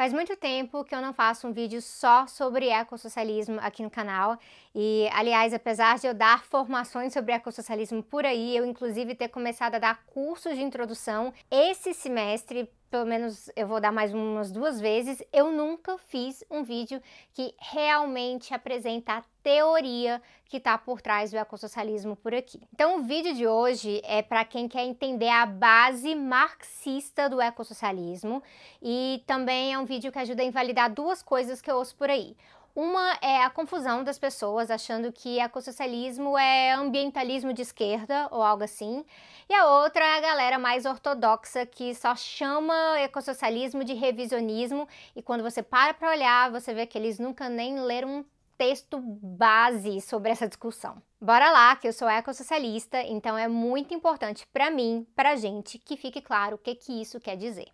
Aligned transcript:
Faz 0.00 0.14
muito 0.14 0.34
tempo 0.34 0.82
que 0.82 0.94
eu 0.94 1.02
não 1.02 1.12
faço 1.12 1.46
um 1.46 1.52
vídeo 1.52 1.82
só 1.82 2.26
sobre 2.26 2.70
ecossocialismo 2.70 3.60
aqui 3.60 3.82
no 3.82 3.90
canal. 3.90 4.38
E, 4.74 5.06
aliás, 5.12 5.52
apesar 5.52 5.98
de 5.98 6.06
eu 6.06 6.14
dar 6.14 6.42
formações 6.42 7.12
sobre 7.12 7.32
ecossocialismo 7.32 8.02
por 8.02 8.24
aí, 8.24 8.56
eu 8.56 8.64
inclusive 8.64 9.14
ter 9.14 9.28
começado 9.28 9.74
a 9.74 9.78
dar 9.78 10.02
cursos 10.06 10.54
de 10.54 10.62
introdução 10.62 11.34
esse 11.50 11.92
semestre 11.92 12.66
pelo 12.90 13.06
menos 13.06 13.48
eu 13.54 13.66
vou 13.66 13.80
dar 13.80 13.92
mais 13.92 14.12
umas 14.12 14.50
duas 14.50 14.80
vezes, 14.80 15.22
eu 15.32 15.52
nunca 15.52 15.96
fiz 15.96 16.44
um 16.50 16.62
vídeo 16.64 17.00
que 17.32 17.54
realmente 17.58 18.52
apresenta 18.52 19.18
a 19.18 19.24
teoria 19.42 20.20
que 20.46 20.56
está 20.56 20.76
por 20.76 21.00
trás 21.00 21.30
do 21.30 21.36
ecossocialismo 21.36 22.16
por 22.16 22.34
aqui. 22.34 22.60
Então, 22.74 22.98
o 22.98 23.02
vídeo 23.02 23.32
de 23.32 23.46
hoje 23.46 24.02
é 24.04 24.20
para 24.20 24.44
quem 24.44 24.66
quer 24.66 24.84
entender 24.84 25.28
a 25.28 25.46
base 25.46 26.14
marxista 26.14 27.28
do 27.28 27.40
ecossocialismo 27.40 28.42
e 28.82 29.22
também 29.26 29.72
é 29.72 29.78
um 29.78 29.84
vídeo 29.84 30.10
que 30.10 30.18
ajuda 30.18 30.42
a 30.42 30.44
invalidar 30.44 30.92
duas 30.92 31.22
coisas 31.22 31.62
que 31.62 31.70
eu 31.70 31.76
ouço 31.76 31.94
por 31.96 32.10
aí. 32.10 32.36
Uma 32.74 33.18
é 33.20 33.42
a 33.42 33.50
confusão 33.50 34.04
das 34.04 34.18
pessoas 34.18 34.70
achando 34.70 35.12
que 35.12 35.40
ecossocialismo 35.40 36.38
é 36.38 36.72
ambientalismo 36.72 37.52
de 37.52 37.62
esquerda 37.62 38.28
ou 38.30 38.42
algo 38.42 38.62
assim, 38.62 39.04
e 39.48 39.54
a 39.54 39.66
outra 39.66 40.04
é 40.04 40.18
a 40.18 40.20
galera 40.20 40.58
mais 40.58 40.86
ortodoxa 40.86 41.66
que 41.66 41.94
só 41.94 42.14
chama 42.14 42.98
ecossocialismo 43.00 43.82
de 43.82 43.94
revisionismo 43.94 44.88
e 45.16 45.22
quando 45.22 45.42
você 45.42 45.62
para 45.62 45.92
para 45.92 46.10
olhar, 46.10 46.50
você 46.50 46.72
vê 46.72 46.86
que 46.86 46.96
eles 46.96 47.18
nunca 47.18 47.48
nem 47.48 47.80
leram 47.80 48.08
um 48.08 48.24
texto 48.56 49.00
base 49.00 50.00
sobre 50.02 50.30
essa 50.30 50.46
discussão. 50.46 51.02
Bora 51.20 51.50
lá, 51.50 51.74
que 51.76 51.88
eu 51.88 51.92
sou 51.92 52.08
ecossocialista, 52.08 53.02
então 53.02 53.36
é 53.36 53.48
muito 53.48 53.94
importante 53.94 54.46
para 54.52 54.70
mim, 54.70 55.06
pra 55.16 55.34
gente, 55.34 55.78
que 55.78 55.96
fique 55.96 56.20
claro 56.20 56.56
o 56.56 56.58
que 56.58 56.74
que 56.74 57.00
isso 57.00 57.18
quer 57.18 57.36
dizer. 57.36 57.72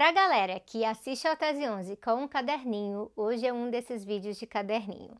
Pra 0.00 0.12
galera 0.12 0.58
que 0.58 0.82
assiste 0.82 1.28
ao 1.28 1.36
Tese 1.36 1.68
11 1.68 1.94
com 1.96 2.22
um 2.22 2.26
caderninho, 2.26 3.12
hoje 3.14 3.46
é 3.46 3.52
um 3.52 3.68
desses 3.68 4.02
vídeos 4.02 4.38
de 4.38 4.46
caderninho. 4.46 5.14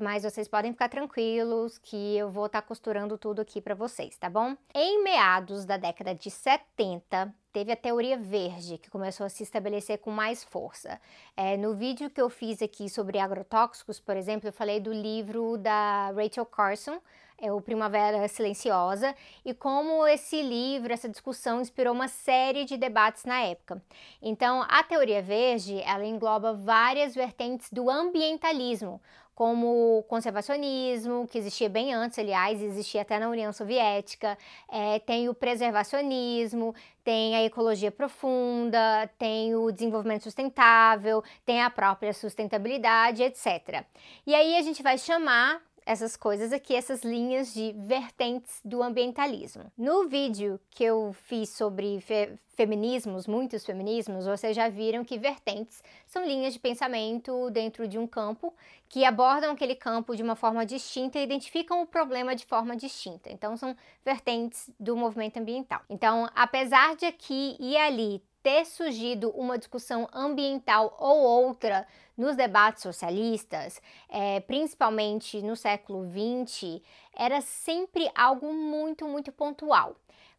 Mas 0.00 0.24
vocês 0.24 0.48
podem 0.48 0.72
ficar 0.72 0.88
tranquilos 0.88 1.78
que 1.78 2.16
eu 2.16 2.28
vou 2.28 2.46
estar 2.46 2.60
tá 2.60 2.66
costurando 2.66 3.16
tudo 3.16 3.40
aqui 3.40 3.60
para 3.60 3.76
vocês, 3.76 4.18
tá 4.18 4.28
bom? 4.28 4.56
Em 4.74 5.04
meados 5.04 5.64
da 5.64 5.76
década 5.76 6.16
de 6.16 6.32
70, 6.32 7.32
teve 7.52 7.70
a 7.70 7.76
teoria 7.76 8.18
verde, 8.18 8.78
que 8.78 8.90
começou 8.90 9.24
a 9.24 9.28
se 9.28 9.44
estabelecer 9.44 9.98
com 9.98 10.10
mais 10.10 10.42
força. 10.42 11.00
É, 11.36 11.56
no 11.56 11.76
vídeo 11.76 12.10
que 12.10 12.20
eu 12.20 12.28
fiz 12.28 12.60
aqui 12.60 12.88
sobre 12.88 13.20
agrotóxicos, 13.20 14.00
por 14.00 14.16
exemplo, 14.16 14.48
eu 14.48 14.52
falei 14.52 14.80
do 14.80 14.92
livro 14.92 15.56
da 15.56 16.10
Rachel 16.10 16.44
Carson, 16.44 17.00
é 17.40 17.52
o 17.52 17.60
Primavera 17.60 18.26
Silenciosa, 18.28 19.14
e 19.44 19.54
como 19.54 20.06
esse 20.06 20.42
livro, 20.42 20.92
essa 20.92 21.08
discussão 21.08 21.60
inspirou 21.60 21.94
uma 21.94 22.08
série 22.08 22.64
de 22.64 22.76
debates 22.76 23.24
na 23.24 23.40
época. 23.40 23.82
Então, 24.20 24.64
a 24.68 24.82
teoria 24.82 25.22
verde, 25.22 25.80
ela 25.82 26.04
engloba 26.04 26.52
várias 26.52 27.14
vertentes 27.14 27.70
do 27.70 27.88
ambientalismo, 27.88 29.00
como 29.38 29.98
o 29.98 30.02
conservacionismo, 30.02 31.28
que 31.28 31.38
existia 31.38 31.68
bem 31.68 31.94
antes, 31.94 32.18
aliás, 32.18 32.60
existia 32.60 33.02
até 33.02 33.20
na 33.20 33.28
União 33.28 33.52
Soviética, 33.52 34.36
é, 34.68 34.98
tem 34.98 35.28
o 35.28 35.34
preservacionismo, 35.34 36.74
tem 37.04 37.36
a 37.36 37.44
ecologia 37.44 37.92
profunda, 37.92 39.08
tem 39.16 39.54
o 39.54 39.70
desenvolvimento 39.70 40.24
sustentável, 40.24 41.22
tem 41.46 41.62
a 41.62 41.70
própria 41.70 42.12
sustentabilidade, 42.12 43.22
etc. 43.22 43.84
E 44.26 44.34
aí 44.34 44.56
a 44.56 44.62
gente 44.62 44.82
vai 44.82 44.98
chamar 44.98 45.62
essas 45.88 46.18
coisas 46.18 46.52
aqui, 46.52 46.74
essas 46.74 47.02
linhas 47.02 47.54
de 47.54 47.74
vertentes 47.78 48.60
do 48.62 48.82
ambientalismo. 48.82 49.72
No 49.76 50.06
vídeo 50.06 50.60
que 50.68 50.84
eu 50.84 51.14
fiz 51.14 51.48
sobre 51.48 51.98
fe 52.02 52.38
feminismos, 52.50 53.28
muitos 53.28 53.64
feminismos, 53.64 54.26
vocês 54.26 54.54
já 54.54 54.68
viram 54.68 55.04
que 55.04 55.16
vertentes 55.16 55.82
são 56.06 56.26
linhas 56.26 56.52
de 56.52 56.58
pensamento 56.58 57.48
dentro 57.50 57.86
de 57.86 57.98
um 57.98 58.06
campo 58.06 58.52
que 58.88 59.04
abordam 59.04 59.52
aquele 59.52 59.76
campo 59.76 60.16
de 60.16 60.24
uma 60.24 60.34
forma 60.34 60.66
distinta 60.66 61.20
e 61.20 61.22
identificam 61.22 61.80
o 61.80 61.86
problema 61.86 62.34
de 62.34 62.44
forma 62.44 62.76
distinta. 62.76 63.30
Então, 63.30 63.56
são 63.56 63.76
vertentes 64.04 64.68
do 64.78 64.96
movimento 64.96 65.38
ambiental. 65.38 65.80
Então, 65.88 66.28
apesar 66.34 66.96
de 66.96 67.06
aqui 67.06 67.56
e 67.60 67.76
ali 67.76 68.20
ter 68.42 68.64
surgido 68.64 69.30
uma 69.30 69.58
discussão 69.58 70.08
ambiental 70.12 70.96
ou 70.98 71.18
outra 71.18 71.86
nos 72.16 72.36
debates 72.36 72.82
socialistas, 72.82 73.80
é, 74.08 74.40
principalmente 74.40 75.40
no 75.40 75.54
século 75.54 76.04
XX, 76.04 76.82
era 77.14 77.40
sempre 77.40 78.10
algo 78.14 78.52
muito, 78.52 79.06
muito 79.06 79.30
pontual. 79.30 79.96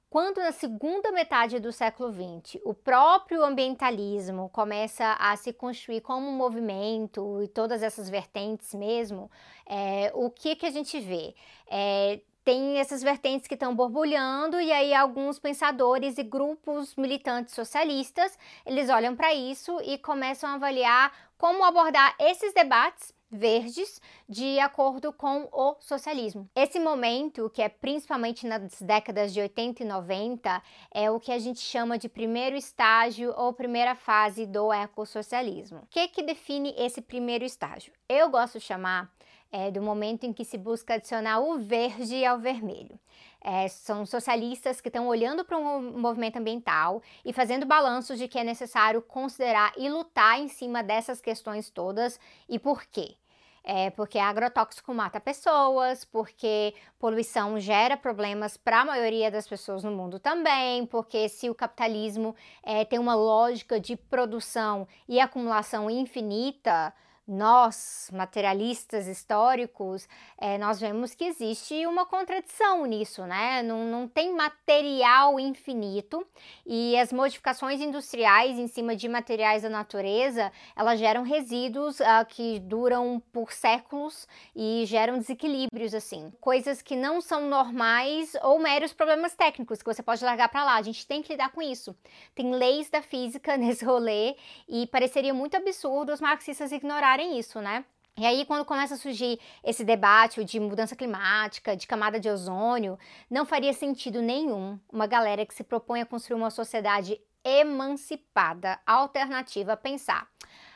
Quando 0.09 0.39
na 0.39 0.51
segunda 0.51 1.11
metade 1.11 1.59
do 1.59 1.71
século 1.71 2.11
XX 2.11 2.59
o 2.65 2.73
próprio 2.73 3.43
ambientalismo 3.43 4.49
começa 4.49 5.13
a 5.19 5.35
se 5.35 5.53
construir 5.53 6.01
como 6.01 6.27
um 6.27 6.35
movimento 6.35 7.43
e 7.43 7.47
todas 7.47 7.83
essas 7.83 8.09
vertentes 8.09 8.73
mesmo, 8.73 9.29
é, 9.67 10.11
o 10.15 10.31
que, 10.31 10.55
que 10.55 10.65
a 10.65 10.71
gente 10.71 10.99
vê? 10.99 11.35
É, 11.69 12.21
tem 12.49 12.79
essas 12.79 13.03
vertentes 13.03 13.47
que 13.47 13.53
estão 13.53 13.75
borbulhando 13.75 14.59
e 14.59 14.71
aí 14.71 14.91
alguns 14.91 15.37
pensadores 15.37 16.17
e 16.17 16.23
grupos 16.23 16.95
militantes 16.95 17.53
socialistas, 17.53 18.35
eles 18.65 18.89
olham 18.89 19.15
para 19.15 19.31
isso 19.35 19.79
e 19.83 19.99
começam 19.99 20.49
a 20.49 20.53
avaliar 20.55 21.13
como 21.37 21.63
abordar 21.63 22.15
esses 22.17 22.51
debates 22.51 23.13
verdes 23.29 24.01
de 24.27 24.59
acordo 24.59 25.13
com 25.13 25.47
o 25.51 25.75
socialismo. 25.79 26.49
Esse 26.55 26.79
momento, 26.79 27.51
que 27.51 27.61
é 27.61 27.69
principalmente 27.69 28.47
nas 28.47 28.81
décadas 28.81 29.31
de 29.31 29.41
80 29.41 29.83
e 29.83 29.85
90, 29.85 30.63
é 30.91 31.11
o 31.11 31.19
que 31.19 31.31
a 31.31 31.37
gente 31.37 31.59
chama 31.59 31.99
de 31.99 32.09
primeiro 32.09 32.55
estágio 32.55 33.31
ou 33.37 33.53
primeira 33.53 33.93
fase 33.93 34.47
do 34.47 34.73
ecossocialismo. 34.73 35.81
O 35.81 35.87
que 35.87 36.07
que 36.07 36.23
define 36.23 36.73
esse 36.79 36.99
primeiro 36.99 37.45
estágio? 37.45 37.93
Eu 38.09 38.27
gosto 38.31 38.57
de 38.57 38.65
chamar 38.65 39.07
é, 39.51 39.71
do 39.71 39.81
momento 39.81 40.25
em 40.25 40.33
que 40.33 40.45
se 40.45 40.57
busca 40.57 40.95
adicionar 40.95 41.39
o 41.39 41.57
verde 41.57 42.23
ao 42.25 42.37
vermelho. 42.37 42.99
É, 43.41 43.67
são 43.69 44.05
socialistas 44.05 44.81
que 44.81 44.89
estão 44.89 45.07
olhando 45.07 45.45
para 45.45 45.57
o 45.57 45.61
um 45.61 45.99
movimento 45.99 46.37
ambiental 46.37 47.01
e 47.23 47.31
fazendo 47.31 47.65
balanços 47.65 48.19
de 48.19 48.27
que 48.27 48.37
é 48.37 48.43
necessário 48.43 49.01
considerar 49.01 49.71
e 49.77 49.89
lutar 49.89 50.39
em 50.39 50.49
cima 50.49 50.83
dessas 50.83 51.21
questões 51.21 51.69
todas 51.69 52.19
e 52.49 52.59
por 52.59 52.85
quê. 52.85 53.15
É 53.63 53.89
porque 53.91 54.17
agrotóxico 54.17 54.93
mata 54.93 55.19
pessoas, 55.19 56.03
porque 56.03 56.73
poluição 56.97 57.59
gera 57.59 57.95
problemas 57.95 58.57
para 58.57 58.81
a 58.81 58.85
maioria 58.85 59.29
das 59.29 59.47
pessoas 59.47 59.83
no 59.83 59.91
mundo 59.91 60.17
também, 60.17 60.85
porque 60.85 61.29
se 61.29 61.49
o 61.49 61.55
capitalismo 61.55 62.35
é, 62.63 62.83
tem 62.83 62.97
uma 62.97 63.15
lógica 63.15 63.79
de 63.79 63.95
produção 63.95 64.87
e 65.07 65.19
acumulação 65.19 65.89
infinita, 65.89 66.93
nós, 67.29 68.09
materialistas 68.11 69.05
históricos, 69.07 70.09
é, 70.35 70.57
nós 70.57 70.79
vemos 70.79 71.13
que 71.13 71.25
existe 71.25 71.85
uma 71.85 72.03
contradição 72.03 72.87
nisso, 72.87 73.23
né? 73.27 73.61
Não, 73.61 73.85
não 73.85 74.07
tem 74.07 74.33
material 74.33 75.39
infinito 75.39 76.25
e 76.65 76.97
as 76.97 77.13
modificações 77.13 77.81
industriais 77.81 78.57
em 78.57 78.67
cima 78.67 78.95
de 78.95 79.07
materiais 79.07 79.61
da 79.61 79.69
natureza, 79.69 80.51
elas 80.75 80.99
geram 80.99 81.21
resíduos 81.21 81.99
uh, 81.99 82.25
que 82.27 82.59
duram 82.61 83.21
por 83.31 83.53
séculos 83.53 84.27
e 84.55 84.83
geram 84.87 85.19
desequilíbrios, 85.19 85.93
assim. 85.93 86.33
Coisas 86.41 86.81
que 86.81 86.95
não 86.95 87.21
são 87.21 87.47
normais 87.47 88.35
ou 88.41 88.57
meros 88.57 88.91
problemas 88.91 89.35
técnicos 89.35 89.83
que 89.83 89.93
você 89.93 90.01
pode 90.01 90.25
largar 90.25 90.49
para 90.49 90.65
lá. 90.65 90.77
A 90.77 90.81
gente 90.81 91.05
tem 91.05 91.21
que 91.21 91.33
lidar 91.33 91.51
com 91.51 91.61
isso. 91.61 91.95
Tem 92.33 92.55
leis 92.55 92.89
da 92.89 93.03
física 93.03 93.55
nesse 93.57 93.85
rolê 93.85 94.35
e 94.67 94.87
pareceria 94.87 95.33
muito 95.33 95.55
absurdo 95.55 96.11
os 96.11 96.19
marxistas 96.19 96.71
ignorarem 96.71 97.18
isso, 97.23 97.59
né? 97.61 97.85
E 98.17 98.25
aí, 98.25 98.43
quando 98.43 98.65
começa 98.65 98.95
a 98.95 98.97
surgir 98.97 99.39
esse 99.63 99.83
debate 99.85 100.43
de 100.43 100.59
mudança 100.59 100.93
climática, 100.95 101.75
de 101.75 101.87
camada 101.87 102.19
de 102.19 102.29
ozônio, 102.29 102.99
não 103.29 103.45
faria 103.45 103.71
sentido 103.71 104.21
nenhum 104.21 104.77
uma 104.91 105.07
galera 105.07 105.45
que 105.45 105.53
se 105.53 105.63
propõe 105.63 106.01
a 106.01 106.05
construir 106.05 106.35
uma 106.35 106.49
sociedade 106.49 107.17
emancipada, 107.45 108.77
alternativa, 108.85 109.77
pensar. 109.77 110.27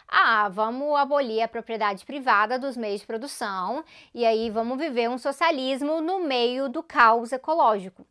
Ah, 0.08 0.48
vamos 0.48 0.96
abolir 0.96 1.42
a 1.42 1.48
propriedade 1.48 2.06
privada 2.06 2.58
dos 2.58 2.78
meios 2.78 3.02
de 3.02 3.08
produção 3.08 3.84
e 4.14 4.26
aí 4.26 4.50
vamos 4.50 4.78
viver 4.78 5.10
um 5.10 5.18
socialismo 5.18 6.02
no 6.02 6.20
meio 6.20 6.70
do 6.70 6.82
caos 6.82 7.32
ecológico. 7.32 8.06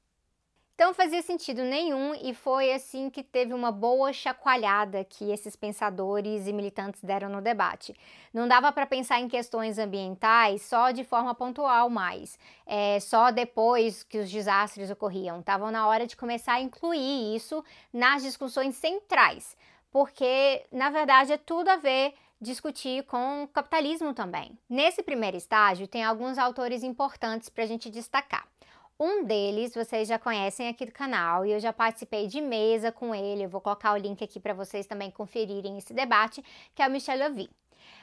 Então 0.83 0.93
fazia 0.93 1.23
sentido 1.23 1.63
nenhum 1.63 2.13
e 2.13 2.35
foi 2.35 2.73
assim 2.73 3.09
que 3.09 3.23
teve 3.23 3.55
uma 3.55 3.71
boa 3.71 4.13
chacoalhada 4.13 5.05
que 5.05 5.31
esses 5.31 5.55
pensadores 5.55 6.49
e 6.49 6.53
militantes 6.53 7.01
deram 7.05 7.29
no 7.29 7.41
debate. 7.41 7.95
Não 8.35 8.49
dava 8.49 8.73
para 8.73 8.85
pensar 8.85 9.21
em 9.21 9.29
questões 9.29 9.79
ambientais 9.79 10.63
só 10.63 10.91
de 10.91 11.05
forma 11.05 11.37
pontual 11.37 11.89
mais, 11.89 12.37
é, 12.67 12.99
só 12.99 13.31
depois 13.31 14.03
que 14.03 14.19
os 14.19 14.29
desastres 14.29 14.91
ocorriam. 14.91 15.39
Estavam 15.39 15.71
na 15.71 15.87
hora 15.87 16.05
de 16.05 16.17
começar 16.17 16.55
a 16.55 16.61
incluir 16.61 17.37
isso 17.37 17.65
nas 17.93 18.25
discussões 18.25 18.75
centrais, 18.75 19.57
porque 19.89 20.67
na 20.73 20.91
verdade 20.91 21.33
é 21.33 21.39
tudo 21.39 21.69
a 21.69 21.77
ver 21.77 22.13
discutir 22.41 23.05
com 23.05 23.45
o 23.45 23.49
capitalismo 23.49 24.13
também. 24.13 24.59
Nesse 24.69 25.01
primeiro 25.01 25.37
estágio, 25.37 25.87
tem 25.87 26.03
alguns 26.03 26.39
autores 26.39 26.83
importantes 26.83 27.49
para 27.49 27.63
a 27.63 27.69
gente 27.69 27.89
destacar. 27.89 28.52
Um 28.99 29.25
deles 29.25 29.75
vocês 29.75 30.07
já 30.07 30.19
conhecem 30.19 30.69
aqui 30.69 30.87
do 30.87 30.93
canal 30.93 31.45
e 31.45 31.53
eu 31.53 31.61
já 31.61 31.73
participei 31.73 32.27
de 32.27 32.41
mesa 32.41 32.93
com 32.93 33.15
ele. 33.15 33.45
Eu 33.45 33.49
vou 33.49 33.61
colocar 33.61 33.93
o 33.93 33.97
link 33.97 34.23
aqui 34.23 34.39
para 34.39 34.55
vocês 34.55 34.87
também 34.87 35.11
conferirem 35.11 35.79
esse 35.79 35.93
debate, 35.93 36.43
que 36.75 36.83
é 36.83 36.87
o 36.87 36.91
Michel 36.91 37.19
Levy. 37.19 37.51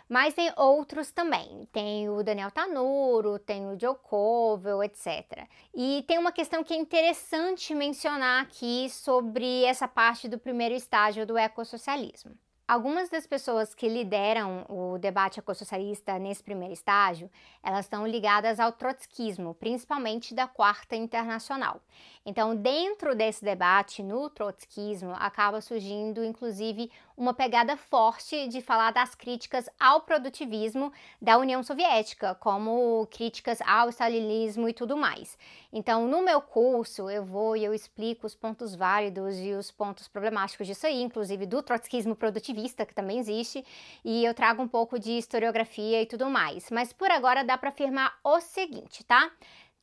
Mas 0.09 0.33
tem 0.33 0.51
outros 0.57 1.11
também. 1.11 1.67
Tem 1.71 2.09
o 2.09 2.23
Daniel 2.23 2.51
Tanuro, 2.51 3.37
tem 3.39 3.67
o 3.67 3.79
Joe 3.79 3.95
Covel, 3.95 4.83
etc. 4.83 5.47
E 5.73 6.03
tem 6.07 6.17
uma 6.17 6.31
questão 6.31 6.63
que 6.63 6.73
é 6.73 6.77
interessante 6.77 7.75
mencionar 7.75 8.43
aqui 8.43 8.89
sobre 8.89 9.63
essa 9.65 9.87
parte 9.87 10.27
do 10.27 10.39
primeiro 10.39 10.73
estágio 10.73 11.25
do 11.25 11.37
ecossocialismo. 11.37 12.35
Algumas 12.69 13.09
das 13.09 13.25
pessoas 13.25 13.73
que 13.73 13.89
lideram 13.89 14.63
o 14.69 14.99
debate 14.99 15.39
ecossocialista 15.39 16.19
nesse 16.19 16.43
primeiro 16.43 16.71
estágio, 16.71 17.27
elas 17.63 17.85
estão 17.85 18.05
ligadas 18.05 18.59
ao 18.59 18.71
trotskismo, 18.71 19.55
principalmente 19.55 20.35
da 20.35 20.47
Quarta 20.47 20.95
Internacional. 20.95 21.81
Então, 22.23 22.55
dentro 22.55 23.15
desse 23.15 23.43
debate, 23.43 24.03
no 24.03 24.29
trotskismo, 24.29 25.15
acaba 25.15 25.61
surgindo, 25.61 26.23
inclusive, 26.23 26.91
uma 27.17 27.33
pegada 27.33 27.75
forte 27.75 28.47
de 28.47 28.61
falar 28.61 28.91
das 28.91 29.15
críticas 29.15 29.67
ao 29.79 30.01
produtivismo 30.01 30.93
da 31.19 31.39
União 31.39 31.63
Soviética, 31.63 32.35
como 32.35 33.07
críticas 33.07 33.59
ao 33.61 33.89
stalinismo 33.89 34.69
e 34.69 34.73
tudo 34.73 34.95
mais. 34.95 35.35
Então, 35.73 36.07
no 36.07 36.21
meu 36.21 36.39
curso, 36.39 37.09
eu 37.09 37.25
vou 37.25 37.57
e 37.57 37.65
eu 37.65 37.73
explico 37.73 38.27
os 38.27 38.35
pontos 38.35 38.75
válidos 38.75 39.35
e 39.39 39.53
os 39.53 39.71
pontos 39.71 40.07
problemáticos 40.07 40.67
disso 40.67 40.85
aí, 40.85 41.01
inclusive 41.01 41.47
do 41.47 41.63
trotskismo 41.63 42.15
produtivista, 42.15 42.58
que 42.85 42.93
também 42.93 43.19
existe, 43.19 43.63
e 44.03 44.23
eu 44.25 44.33
trago 44.33 44.61
um 44.61 44.67
pouco 44.67 44.99
de 44.99 45.11
historiografia 45.11 46.01
e 46.01 46.05
tudo 46.05 46.29
mais. 46.29 46.69
Mas 46.71 46.93
por 46.93 47.11
agora 47.11 47.43
dá 47.43 47.57
para 47.57 47.69
afirmar 47.69 48.17
o 48.23 48.39
seguinte, 48.39 49.03
tá? 49.03 49.31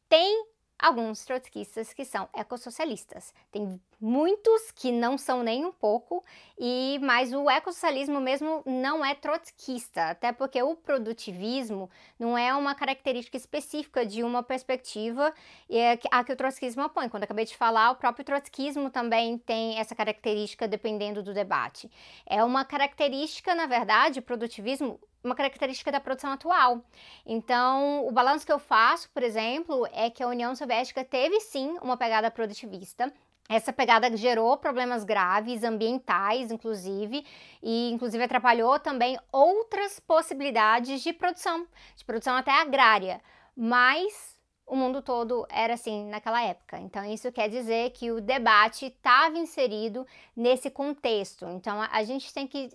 Tem 0.08 0.46
alguns 0.78 1.24
trotskistas 1.24 1.92
que 1.92 2.04
são 2.04 2.28
ecossocialistas. 2.34 3.32
Tem 3.50 3.80
muitos 4.00 4.70
que 4.72 4.92
não 4.92 5.16
são 5.16 5.42
nem 5.42 5.64
um 5.64 5.72
pouco, 5.72 6.22
e 6.58 6.98
mas 7.02 7.32
o 7.32 7.48
ecossocialismo 7.48 8.20
mesmo 8.20 8.62
não 8.66 9.04
é 9.04 9.14
trotskista, 9.14 10.10
até 10.10 10.32
porque 10.32 10.62
o 10.62 10.76
produtivismo 10.76 11.90
não 12.18 12.36
é 12.36 12.54
uma 12.54 12.74
característica 12.74 13.36
específica 13.36 14.04
de 14.04 14.22
uma 14.22 14.42
perspectiva 14.42 15.32
é 15.70 15.98
a 16.10 16.22
que 16.22 16.32
o 16.32 16.36
trotskismo 16.36 16.84
opõe. 16.84 17.08
Quando 17.08 17.24
acabei 17.24 17.44
de 17.44 17.56
falar, 17.56 17.90
o 17.90 17.96
próprio 17.96 18.24
trotskismo 18.24 18.90
também 18.90 19.38
tem 19.38 19.78
essa 19.78 19.94
característica 19.94 20.68
dependendo 20.68 21.22
do 21.22 21.32
debate. 21.32 21.90
É 22.26 22.44
uma 22.44 22.64
característica, 22.64 23.54
na 23.54 23.66
verdade, 23.66 24.18
o 24.18 24.22
produtivismo 24.22 25.00
uma 25.26 25.34
característica 25.34 25.92
da 25.92 26.00
produção 26.00 26.30
atual. 26.30 26.82
Então, 27.26 28.06
o 28.06 28.10
balanço 28.10 28.46
que 28.46 28.52
eu 28.52 28.58
faço, 28.58 29.10
por 29.10 29.22
exemplo, 29.22 29.86
é 29.92 30.08
que 30.08 30.22
a 30.22 30.28
União 30.28 30.54
Soviética 30.54 31.04
teve 31.04 31.40
sim 31.40 31.76
uma 31.82 31.96
pegada 31.96 32.30
produtivista, 32.30 33.12
essa 33.48 33.72
pegada 33.72 34.14
gerou 34.16 34.56
problemas 34.56 35.04
graves, 35.04 35.62
ambientais, 35.62 36.50
inclusive, 36.50 37.24
e 37.62 37.90
inclusive 37.92 38.24
atrapalhou 38.24 38.78
também 38.80 39.18
outras 39.30 40.00
possibilidades 40.00 41.00
de 41.00 41.12
produção, 41.12 41.66
de 41.96 42.04
produção 42.04 42.34
até 42.34 42.50
agrária. 42.50 43.20
Mas 43.56 44.36
o 44.66 44.74
mundo 44.74 45.00
todo 45.00 45.46
era 45.48 45.74
assim 45.74 46.08
naquela 46.08 46.42
época. 46.42 46.78
Então, 46.80 47.04
isso 47.04 47.30
quer 47.30 47.48
dizer 47.48 47.90
que 47.90 48.10
o 48.10 48.20
debate 48.20 48.86
estava 48.86 49.38
inserido 49.38 50.04
nesse 50.34 50.68
contexto. 50.68 51.46
Então, 51.46 51.80
a 51.80 52.02
gente 52.02 52.34
tem 52.34 52.48
que 52.48 52.70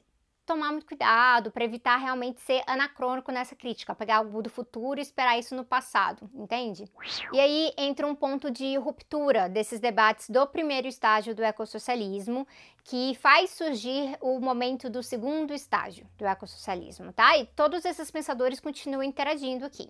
tomar 0.46 0.72
muito 0.72 0.86
cuidado 0.86 1.52
para 1.52 1.64
evitar 1.64 1.98
realmente 1.98 2.42
ser 2.42 2.62
anacrônico 2.68 3.32
nessa 3.32 3.56
crítica, 3.56 3.96
pegar 3.96 4.18
algo 4.18 4.42
do 4.42 4.50
futuro 4.50 5.00
e 5.00 5.02
esperar 5.02 5.38
isso 5.38 5.56
no 5.56 5.64
passado, 5.64 6.30
entende? 6.34 6.86
E 7.32 7.40
aí 7.40 7.72
entra 7.78 8.08
um 8.08 8.16
ponto 8.16 8.50
de 8.52 8.76
ruptura 8.78 9.48
desses 9.48 9.80
debates 9.80 10.30
do 10.30 10.46
primeiro 10.48 10.88
estágio 10.88 11.36
do 11.36 11.44
ecossocialismo, 11.44 12.48
que 12.84 13.16
faz 13.16 13.52
surgir 13.52 14.18
o 14.20 14.40
momento 14.40 14.90
do 14.90 15.04
segundo 15.04 15.54
estágio 15.54 16.08
do 16.18 16.26
ecossocialismo, 16.26 17.14
tá? 17.14 17.38
E 17.38 17.46
todos 17.46 17.86
esses 17.86 18.10
pensadores 18.10 18.60
continuam 18.60 19.04
interagindo 19.04 19.66
aqui. 19.66 19.90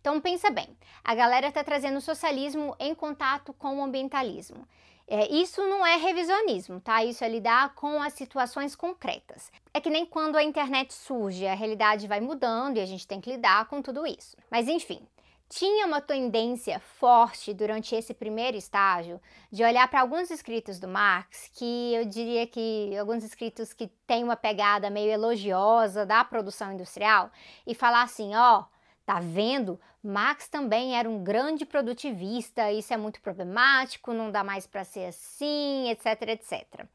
Então 0.00 0.20
pensa 0.20 0.50
bem, 0.50 0.76
a 1.04 1.14
galera 1.14 1.48
está 1.48 1.62
trazendo 1.62 1.98
o 1.98 2.00
socialismo 2.00 2.74
em 2.78 2.94
contato 2.94 3.52
com 3.52 3.78
o 3.78 3.82
ambientalismo. 3.84 4.66
É, 5.12 5.28
isso 5.28 5.60
não 5.66 5.84
é 5.84 5.96
revisionismo, 5.96 6.80
tá? 6.80 7.04
Isso 7.04 7.24
é 7.24 7.28
lidar 7.28 7.74
com 7.74 8.00
as 8.00 8.12
situações 8.12 8.76
concretas. 8.76 9.50
É 9.74 9.80
que 9.80 9.90
nem 9.90 10.06
quando 10.06 10.36
a 10.36 10.44
internet 10.44 10.94
surge, 10.94 11.48
a 11.48 11.54
realidade 11.54 12.06
vai 12.06 12.20
mudando 12.20 12.76
e 12.76 12.80
a 12.80 12.86
gente 12.86 13.08
tem 13.08 13.20
que 13.20 13.28
lidar 13.28 13.66
com 13.66 13.82
tudo 13.82 14.06
isso. 14.06 14.36
Mas 14.48 14.68
enfim, 14.68 15.04
tinha 15.48 15.84
uma 15.84 16.00
tendência 16.00 16.78
forte 16.78 17.52
durante 17.52 17.92
esse 17.92 18.14
primeiro 18.14 18.56
estágio 18.56 19.20
de 19.50 19.64
olhar 19.64 19.88
para 19.88 20.00
alguns 20.00 20.30
escritos 20.30 20.78
do 20.78 20.86
Marx, 20.86 21.50
que 21.54 21.92
eu 21.92 22.04
diria 22.04 22.46
que 22.46 22.96
alguns 22.96 23.24
escritos 23.24 23.72
que 23.72 23.88
têm 24.06 24.22
uma 24.22 24.36
pegada 24.36 24.90
meio 24.90 25.10
elogiosa 25.10 26.06
da 26.06 26.22
produção 26.22 26.72
industrial, 26.72 27.32
e 27.66 27.74
falar 27.74 28.02
assim: 28.02 28.36
ó. 28.36 28.60
Oh, 28.60 28.79
Tá 29.10 29.18
vendo? 29.18 29.76
Marx 30.04 30.46
também 30.46 30.96
era 30.96 31.10
um 31.10 31.24
grande 31.24 31.66
produtivista, 31.66 32.70
isso 32.70 32.94
é 32.94 32.96
muito 32.96 33.20
problemático, 33.20 34.12
não 34.12 34.30
dá 34.30 34.44
mais 34.44 34.68
para 34.68 34.84
ser 34.84 35.06
assim, 35.06 35.90
etc, 35.90 36.28
etc. 36.28 36.86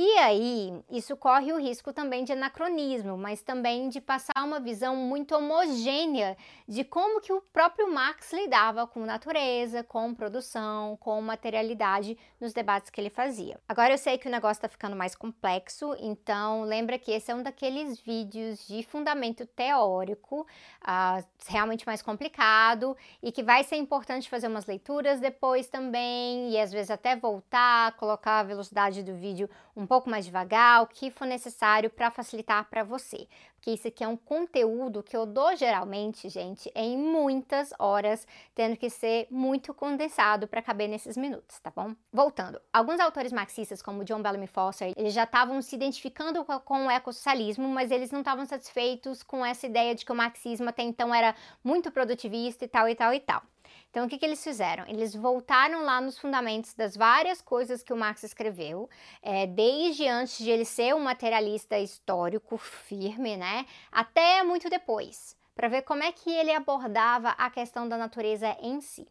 E 0.00 0.16
aí, 0.18 0.80
isso 0.88 1.16
corre 1.16 1.52
o 1.52 1.58
risco 1.58 1.92
também 1.92 2.22
de 2.22 2.32
anacronismo, 2.32 3.18
mas 3.18 3.42
também 3.42 3.88
de 3.88 4.00
passar 4.00 4.44
uma 4.44 4.60
visão 4.60 4.94
muito 4.94 5.34
homogênea 5.34 6.36
de 6.68 6.84
como 6.84 7.20
que 7.20 7.32
o 7.32 7.40
próprio 7.40 7.92
Marx 7.92 8.32
lidava 8.32 8.86
com 8.86 9.00
natureza, 9.00 9.82
com 9.82 10.14
produção, 10.14 10.96
com 10.98 11.20
materialidade 11.20 12.16
nos 12.40 12.52
debates 12.52 12.90
que 12.90 13.00
ele 13.00 13.10
fazia. 13.10 13.58
Agora 13.68 13.92
eu 13.92 13.98
sei 13.98 14.16
que 14.18 14.28
o 14.28 14.30
negócio 14.30 14.58
está 14.58 14.68
ficando 14.68 14.94
mais 14.94 15.16
complexo, 15.16 15.92
então 15.98 16.62
lembra 16.62 16.96
que 16.96 17.10
esse 17.10 17.32
é 17.32 17.34
um 17.34 17.42
daqueles 17.42 17.98
vídeos 17.98 18.68
de 18.68 18.84
fundamento 18.84 19.44
teórico, 19.46 20.46
uh, 20.82 21.26
realmente 21.48 21.84
mais 21.84 22.02
complicado, 22.02 22.96
e 23.20 23.32
que 23.32 23.42
vai 23.42 23.64
ser 23.64 23.74
importante 23.74 24.30
fazer 24.30 24.46
umas 24.46 24.64
leituras 24.64 25.18
depois 25.18 25.66
também, 25.66 26.50
e 26.50 26.60
às 26.60 26.70
vezes 26.70 26.92
até 26.92 27.16
voltar, 27.16 27.96
colocar 27.96 28.38
a 28.38 28.44
velocidade 28.44 29.02
do 29.02 29.16
vídeo 29.16 29.50
um 29.78 29.86
pouco 29.86 30.10
mais 30.10 30.24
devagar, 30.24 30.82
o 30.82 30.88
que 30.88 31.08
for 31.08 31.24
necessário 31.24 31.88
para 31.88 32.10
facilitar 32.10 32.68
para 32.68 32.82
você. 32.82 33.28
Porque 33.54 33.70
isso 33.70 33.86
aqui 33.86 34.02
é 34.02 34.08
um 34.08 34.16
conteúdo 34.16 35.02
que 35.02 35.16
eu 35.16 35.24
dou 35.24 35.54
geralmente, 35.54 36.28
gente, 36.28 36.70
em 36.74 36.96
muitas 36.96 37.72
horas, 37.78 38.26
tendo 38.54 38.76
que 38.76 38.90
ser 38.90 39.28
muito 39.30 39.72
condensado 39.72 40.48
para 40.48 40.62
caber 40.62 40.88
nesses 40.88 41.16
minutos, 41.16 41.60
tá 41.60 41.72
bom? 41.74 41.94
Voltando, 42.12 42.60
alguns 42.72 42.98
autores 42.98 43.32
marxistas, 43.32 43.80
como 43.80 44.04
John 44.04 44.20
Bellamy 44.20 44.48
Foster, 44.48 44.92
eles 44.96 45.14
já 45.14 45.24
estavam 45.24 45.62
se 45.62 45.76
identificando 45.76 46.44
com 46.44 46.86
o 46.86 46.90
ecossocialismo, 46.90 47.68
mas 47.68 47.90
eles 47.90 48.10
não 48.10 48.20
estavam 48.20 48.44
satisfeitos 48.46 49.22
com 49.22 49.44
essa 49.44 49.66
ideia 49.66 49.94
de 49.94 50.04
que 50.04 50.12
o 50.12 50.16
marxismo 50.16 50.68
até 50.68 50.82
então 50.82 51.14
era 51.14 51.34
muito 51.62 51.90
produtivista 51.92 52.64
e 52.64 52.68
tal 52.68 52.88
e 52.88 52.94
tal 52.94 53.14
e 53.14 53.20
tal. 53.20 53.42
Então, 53.90 54.04
o 54.04 54.08
que, 54.08 54.18
que 54.18 54.24
eles 54.24 54.42
fizeram? 54.44 54.84
Eles 54.86 55.14
voltaram 55.14 55.82
lá 55.82 56.00
nos 56.00 56.18
fundamentos 56.18 56.74
das 56.74 56.96
várias 56.96 57.40
coisas 57.40 57.82
que 57.82 57.92
o 57.92 57.96
Marx 57.96 58.22
escreveu, 58.22 58.88
é, 59.22 59.46
desde 59.46 60.06
antes 60.06 60.38
de 60.38 60.50
ele 60.50 60.64
ser 60.64 60.94
um 60.94 61.00
materialista 61.00 61.78
histórico 61.78 62.58
firme, 62.58 63.36
né, 63.36 63.64
até 63.90 64.42
muito 64.42 64.68
depois, 64.68 65.36
para 65.54 65.68
ver 65.68 65.82
como 65.82 66.02
é 66.02 66.12
que 66.12 66.30
ele 66.30 66.52
abordava 66.52 67.30
a 67.30 67.50
questão 67.50 67.88
da 67.88 67.96
natureza 67.96 68.56
em 68.60 68.80
si. 68.80 69.06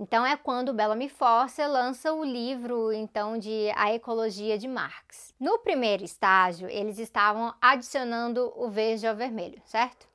Então 0.00 0.24
é 0.24 0.36
quando 0.36 0.72
Bellamy 0.72 1.08
Forcer 1.08 1.68
lança 1.68 2.12
o 2.12 2.24
livro 2.24 2.92
então 2.92 3.36
de 3.36 3.68
A 3.74 3.92
Ecologia 3.92 4.56
de 4.56 4.68
Marx. 4.68 5.34
No 5.40 5.58
primeiro 5.58 6.04
estágio, 6.04 6.68
eles 6.68 7.00
estavam 7.00 7.52
adicionando 7.60 8.52
o 8.56 8.70
verde 8.70 9.08
ao 9.08 9.16
vermelho, 9.16 9.60
certo? 9.64 10.07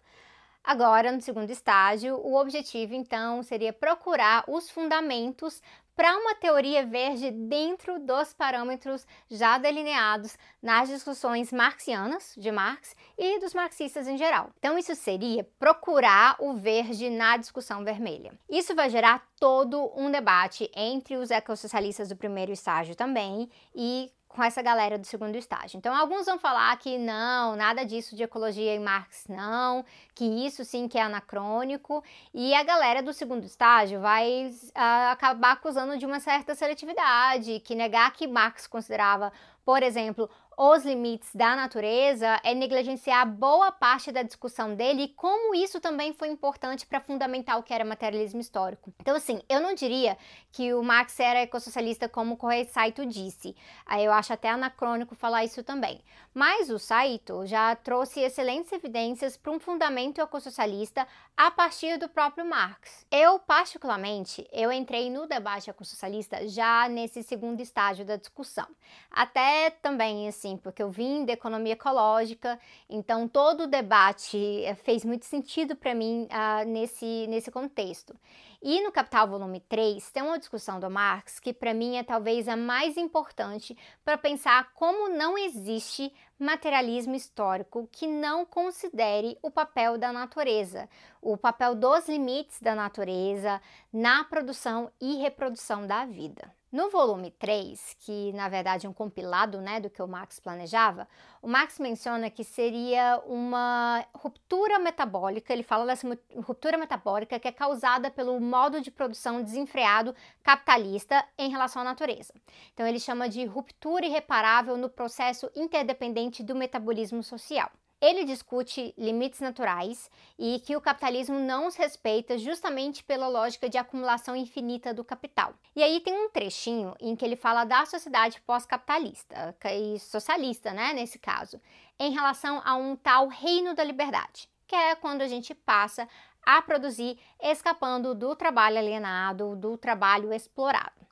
Agora, 0.63 1.11
no 1.11 1.19
segundo 1.19 1.49
estágio, 1.49 2.15
o 2.15 2.39
objetivo 2.39 2.93
então 2.93 3.43
seria 3.43 3.73
procurar 3.73 4.45
os 4.47 4.69
fundamentos 4.69 5.61
para 5.95 6.17
uma 6.17 6.33
teoria 6.35 6.85
verde 6.85 7.29
dentro 7.29 7.99
dos 7.99 8.33
parâmetros 8.33 9.05
já 9.29 9.57
delineados 9.57 10.37
nas 10.61 10.89
discussões 10.89 11.51
marxianas 11.51 12.33
de 12.37 12.51
Marx 12.51 12.95
e 13.17 13.39
dos 13.39 13.53
marxistas 13.53 14.07
em 14.07 14.17
geral. 14.17 14.49
Então, 14.57 14.77
isso 14.77 14.95
seria 14.95 15.43
procurar 15.59 16.35
o 16.39 16.53
verde 16.53 17.09
na 17.09 17.37
discussão 17.37 17.83
vermelha. 17.83 18.33
Isso 18.49 18.73
vai 18.73 18.89
gerar 18.89 19.27
todo 19.39 19.91
um 19.95 20.09
debate 20.09 20.71
entre 20.75 21.17
os 21.17 21.29
ecossocialistas 21.29 22.09
do 22.09 22.15
primeiro 22.15 22.51
estágio 22.51 22.95
também 22.95 23.49
e 23.75 24.11
com 24.33 24.43
essa 24.43 24.61
galera 24.61 24.97
do 24.97 25.05
segundo 25.05 25.35
estágio. 25.35 25.77
Então, 25.77 25.95
alguns 25.95 26.25
vão 26.25 26.39
falar 26.39 26.75
que 26.77 26.97
não, 26.97 27.55
nada 27.55 27.85
disso 27.85 28.15
de 28.15 28.23
ecologia 28.23 28.73
em 28.73 28.79
Marx 28.79 29.25
não, 29.29 29.85
que 30.15 30.25
isso 30.25 30.65
sim 30.65 30.87
que 30.87 30.97
é 30.97 31.03
anacrônico, 31.03 32.03
e 32.33 32.53
a 32.55 32.63
galera 32.63 33.03
do 33.03 33.13
segundo 33.13 33.45
estágio 33.45 34.01
vai 34.01 34.47
uh, 34.47 35.11
acabar 35.11 35.51
acusando 35.51 35.97
de 35.97 36.05
uma 36.05 36.19
certa 36.19 36.55
seletividade, 36.55 37.59
que 37.59 37.75
negar 37.75 38.11
que 38.11 38.27
Marx 38.27 38.65
considerava 38.65 39.31
por 39.65 39.81
exemplo, 39.81 40.29
os 40.57 40.85
limites 40.85 41.29
da 41.33 41.55
natureza, 41.55 42.39
é 42.43 42.53
negligenciar 42.53 43.27
boa 43.27 43.71
parte 43.71 44.11
da 44.11 44.23
discussão 44.23 44.75
dele 44.75 45.03
e 45.03 45.07
como 45.09 45.55
isso 45.55 45.79
também 45.79 46.13
foi 46.13 46.29
importante 46.29 46.85
para 46.85 46.99
fundamentar 46.99 47.57
o 47.57 47.63
que 47.63 47.73
era 47.73 47.83
materialismo 47.83 48.39
histórico. 48.39 48.93
Então, 48.99 49.15
assim, 49.15 49.41
eu 49.49 49.59
não 49.59 49.73
diria 49.73 50.17
que 50.51 50.73
o 50.73 50.83
Marx 50.83 51.19
era 51.19 51.39
ecossocialista 51.39 52.07
como 52.07 52.37
o 52.39 52.65
Saito 52.65 53.05
disse. 53.05 53.55
Aí 53.85 54.05
eu 54.05 54.11
acho 54.11 54.33
até 54.33 54.49
anacrônico 54.49 55.15
falar 55.15 55.43
isso 55.43 55.63
também. 55.63 56.01
Mas 56.33 56.69
o 56.69 56.79
Saito 56.79 57.45
já 57.45 57.75
trouxe 57.75 58.19
excelentes 58.19 58.71
evidências 58.71 59.37
para 59.37 59.51
um 59.51 59.59
fundamento 59.59 60.21
ecossocialista 60.21 61.07
a 61.35 61.49
partir 61.49 61.97
do 61.97 62.09
próprio 62.09 62.45
Marx. 62.45 63.05
Eu, 63.11 63.39
particularmente, 63.39 64.47
eu 64.51 64.71
entrei 64.71 65.09
no 65.09 65.27
debate 65.27 65.69
ecossocialista 65.69 66.47
já 66.47 66.87
nesse 66.89 67.23
segundo 67.23 67.59
estágio 67.61 68.05
da 68.05 68.15
discussão. 68.15 68.67
Até 69.11 69.69
também, 69.69 70.27
assim, 70.27 70.42
assim, 70.43 70.57
porque 70.57 70.83
eu 70.83 70.89
vim 70.91 71.23
da 71.25 71.33
economia 71.33 71.73
ecológica, 71.73 72.59
então 72.89 73.27
todo 73.27 73.63
o 73.63 73.67
debate 73.67 74.37
eh, 74.65 74.75
fez 74.75 75.05
muito 75.05 75.25
sentido 75.25 75.75
para 75.75 75.95
mim 75.95 76.27
uh, 76.29 76.67
nesse, 76.67 77.25
nesse 77.27 77.49
contexto. 77.49 78.13
E 78.61 78.81
no 78.81 78.91
Capital 78.91 79.27
Volume 79.27 79.59
3 79.61 80.11
tem 80.11 80.23
uma 80.23 80.39
discussão 80.39 80.79
do 80.79 80.89
Marx 80.89 81.39
que 81.39 81.53
para 81.53 81.73
mim 81.73 81.97
é 81.97 82.03
talvez 82.03 82.47
a 82.47 82.55
mais 82.55 82.97
importante 82.97 83.77
para 84.05 84.17
pensar 84.17 84.71
como 84.73 85.09
não 85.09 85.37
existe 85.37 86.13
materialismo 86.39 87.15
histórico 87.15 87.87
que 87.91 88.07
não 88.07 88.45
considere 88.45 89.37
o 89.41 89.51
papel 89.51 89.97
da 89.97 90.11
natureza, 90.11 90.89
o 91.21 91.37
papel 91.37 91.75
dos 91.75 92.07
limites 92.07 92.61
da 92.61 92.73
natureza 92.73 93.61
na 93.91 94.23
produção 94.23 94.91
e 94.99 95.17
reprodução 95.17 95.85
da 95.85 96.05
vida. 96.05 96.49
No 96.73 96.89
volume 96.89 97.29
3, 97.29 97.97
que 97.99 98.33
na 98.33 98.49
verdade 98.49 98.87
é 98.87 98.89
um 98.89 98.93
compilado 98.93 99.61
né, 99.61 99.79
do 99.79 99.91
que 99.91 100.01
o 100.01 100.07
Marx 100.07 100.39
planejava, 100.39 101.07
o 101.39 101.47
Marx 101.47 101.77
menciona 101.77 102.31
que 102.31 102.43
seria 102.43 103.21
uma 103.27 104.03
ruptura 104.11 104.79
metabólica, 104.79 105.53
ele 105.53 105.61
fala 105.61 105.85
dessa 105.85 106.07
ruptura 106.35 106.75
metabólica 106.75 107.39
que 107.39 107.47
é 107.47 107.51
causada 107.51 108.09
pelo 108.09 108.39
modo 108.39 108.81
de 108.81 108.89
produção 108.89 109.43
desenfreado 109.43 110.15
capitalista 110.41 111.23
em 111.37 111.51
relação 111.51 111.83
à 111.83 111.85
natureza. 111.85 112.33
Então 112.73 112.87
ele 112.87 112.99
chama 112.99 113.29
de 113.29 113.45
ruptura 113.45 114.07
irreparável 114.07 114.75
no 114.75 114.89
processo 114.89 115.51
interdependente 115.55 116.41
do 116.41 116.55
metabolismo 116.55 117.21
social. 117.21 117.69
Ele 118.03 118.25
discute 118.25 118.93
limites 118.97 119.39
naturais 119.39 120.11
e 120.37 120.59
que 120.59 120.75
o 120.75 120.81
capitalismo 120.81 121.39
não 121.39 121.67
os 121.67 121.77
respeita 121.77 122.37
justamente 122.37 123.01
pela 123.01 123.29
lógica 123.29 123.69
de 123.69 123.77
acumulação 123.77 124.35
infinita 124.35 124.93
do 124.93 125.05
capital. 125.05 125.53
E 125.73 125.81
aí 125.81 126.01
tem 126.01 126.13
um 126.13 126.29
trechinho 126.29 126.93
em 126.99 127.15
que 127.15 127.23
ele 127.23 127.37
fala 127.37 127.63
da 127.63 127.85
sociedade 127.85 128.41
pós-capitalista, 128.41 129.55
e 129.71 129.97
socialista, 129.99 130.73
né, 130.73 130.91
nesse 130.91 131.17
caso, 131.17 131.61
em 131.97 132.11
relação 132.11 132.61
a 132.65 132.75
um 132.75 132.93
tal 132.93 133.29
reino 133.29 133.73
da 133.73 133.85
liberdade, 133.85 134.49
que 134.67 134.75
é 134.75 134.95
quando 134.95 135.21
a 135.21 135.27
gente 135.29 135.55
passa 135.55 136.05
a 136.45 136.61
produzir 136.61 137.17
escapando 137.41 138.13
do 138.13 138.35
trabalho 138.35 138.79
alienado, 138.79 139.55
do 139.55 139.77
trabalho 139.77 140.33
explorado. 140.33 141.07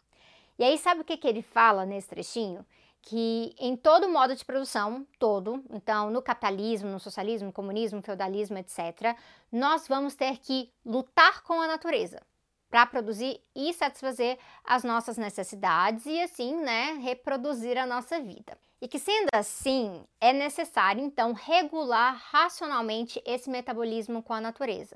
E 0.60 0.64
aí 0.66 0.78
sabe 0.78 1.00
o 1.00 1.06
que, 1.06 1.16
que 1.16 1.28
ele 1.30 1.42
fala 1.42 1.86
nesse 1.86 2.10
trechinho? 2.10 2.66
Que 3.01 3.55
em 3.60 3.75
todo 3.75 4.10
modo 4.10 4.36
de 4.36 4.46
produção, 4.46 5.05
todo, 5.17 5.63
então 5.72 6.10
no 6.10 6.22
capitalismo, 6.22 6.89
no 6.89 7.00
socialismo, 7.00 7.48
no 7.48 7.53
comunismo, 7.53 8.01
feudalismo, 8.01 8.58
etc., 8.58 9.15
nós 9.51 9.88
vamos 9.88 10.15
ter 10.15 10.38
que 10.38 10.72
lutar 10.86 11.41
com 11.43 11.62
a 11.62 11.67
natureza 11.67 12.22
para 12.70 12.86
produzir 12.86 13.41
e 13.53 13.74
satisfazer 13.74 14.39
as 14.63 14.84
nossas 14.84 15.17
necessidades 15.17 16.05
e 16.05 16.22
assim, 16.22 16.55
né, 16.55 16.93
reproduzir 17.01 17.77
a 17.77 17.86
nossa 17.86 18.22
vida. 18.22 18.58
E 18.81 18.88
que 18.88 18.98
sendo 18.98 19.27
assim, 19.34 20.03
é 20.20 20.31
necessário 20.31 21.03
então 21.03 21.34
regular 21.34 22.15
racionalmente 22.31 23.22
esse 23.25 23.50
metabolismo 23.50 24.24
com 24.24 24.34
a 24.34 24.41
natureza. 24.41 24.96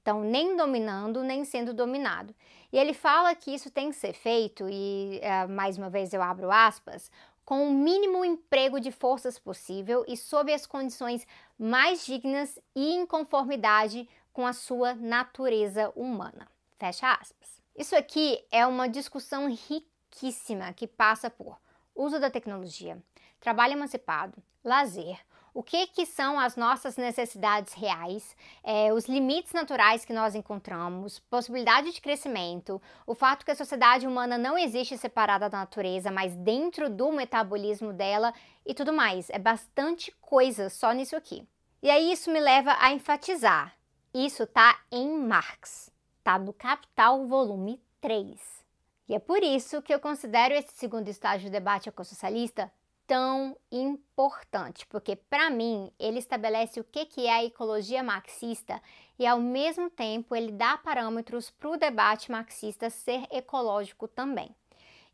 Então, 0.00 0.22
nem 0.22 0.56
dominando, 0.56 1.22
nem 1.22 1.44
sendo 1.44 1.74
dominado. 1.74 2.34
E 2.72 2.78
ele 2.78 2.94
fala 2.94 3.34
que 3.34 3.54
isso 3.54 3.70
tem 3.70 3.90
que 3.90 3.96
ser 3.96 4.14
feito, 4.14 4.66
e 4.68 5.20
uh, 5.22 5.48
mais 5.48 5.76
uma 5.76 5.90
vez 5.90 6.14
eu 6.14 6.22
abro 6.22 6.50
aspas, 6.50 7.10
com 7.50 7.66
o 7.66 7.72
mínimo 7.72 8.24
emprego 8.24 8.78
de 8.78 8.92
forças 8.92 9.36
possível 9.36 10.04
e 10.06 10.16
sob 10.16 10.54
as 10.54 10.66
condições 10.66 11.26
mais 11.58 12.06
dignas 12.06 12.56
e 12.76 12.92
em 12.92 13.04
conformidade 13.04 14.08
com 14.32 14.46
a 14.46 14.52
sua 14.52 14.94
natureza 14.94 15.92
humana. 15.96 16.46
Fecha 16.78 17.12
aspas. 17.12 17.60
Isso 17.76 17.96
aqui 17.96 18.38
é 18.52 18.64
uma 18.64 18.88
discussão 18.88 19.52
riquíssima 19.52 20.72
que 20.72 20.86
passa 20.86 21.28
por 21.28 21.58
uso 21.92 22.20
da 22.20 22.30
tecnologia, 22.30 23.02
trabalho 23.40 23.72
emancipado, 23.72 24.40
lazer, 24.62 25.18
o 25.52 25.62
que, 25.62 25.86
que 25.88 26.06
são 26.06 26.38
as 26.38 26.56
nossas 26.56 26.96
necessidades 26.96 27.72
reais, 27.72 28.36
é, 28.62 28.92
os 28.92 29.06
limites 29.06 29.52
naturais 29.52 30.04
que 30.04 30.12
nós 30.12 30.34
encontramos, 30.34 31.18
possibilidade 31.18 31.92
de 31.92 32.00
crescimento, 32.00 32.80
o 33.06 33.14
fato 33.14 33.44
que 33.44 33.50
a 33.50 33.56
sociedade 33.56 34.06
humana 34.06 34.38
não 34.38 34.56
existe 34.56 34.96
separada 34.96 35.48
da 35.48 35.58
natureza, 35.58 36.10
mas 36.10 36.36
dentro 36.36 36.88
do 36.88 37.10
metabolismo 37.10 37.92
dela 37.92 38.32
e 38.64 38.74
tudo 38.74 38.92
mais. 38.92 39.28
É 39.30 39.38
bastante 39.38 40.12
coisa 40.20 40.68
só 40.70 40.92
nisso 40.92 41.16
aqui. 41.16 41.46
E 41.82 41.90
aí 41.90 42.12
isso 42.12 42.30
me 42.30 42.40
leva 42.40 42.76
a 42.78 42.92
enfatizar. 42.92 43.74
Isso 44.12 44.46
tá 44.46 44.78
em 44.90 45.18
Marx, 45.18 45.90
tá 46.22 46.38
no 46.38 46.52
Capital 46.52 47.26
volume 47.26 47.80
3. 48.00 48.60
E 49.08 49.14
é 49.14 49.18
por 49.18 49.42
isso 49.42 49.82
que 49.82 49.92
eu 49.92 49.98
considero 49.98 50.54
esse 50.54 50.72
segundo 50.74 51.08
estágio 51.08 51.48
do 51.48 51.52
debate 51.52 51.88
ecossocialista 51.88 52.70
tão 53.10 53.56
importante, 53.72 54.86
porque 54.86 55.16
para 55.16 55.50
mim 55.50 55.90
ele 55.98 56.20
estabelece 56.20 56.78
o 56.78 56.84
que, 56.84 57.04
que 57.04 57.26
é 57.26 57.32
a 57.32 57.44
ecologia 57.44 58.04
marxista 58.04 58.80
e 59.18 59.26
ao 59.26 59.40
mesmo 59.40 59.90
tempo 59.90 60.36
ele 60.36 60.52
dá 60.52 60.78
parâmetros 60.78 61.50
para 61.50 61.70
o 61.70 61.76
debate 61.76 62.30
marxista 62.30 62.88
ser 62.88 63.26
ecológico 63.32 64.06
também. 64.06 64.54